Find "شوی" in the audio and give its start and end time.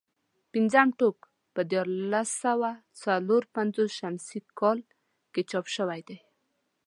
5.75-6.01